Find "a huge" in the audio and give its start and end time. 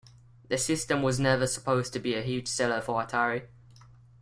2.15-2.47